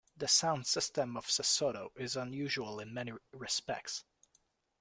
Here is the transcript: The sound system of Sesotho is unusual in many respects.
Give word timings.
The 0.17 0.27
sound 0.27 0.65
system 0.65 1.15
of 1.15 1.27
Sesotho 1.27 1.91
is 1.95 2.15
unusual 2.15 2.79
in 2.79 2.91
many 2.91 3.11
respects. 3.33 4.03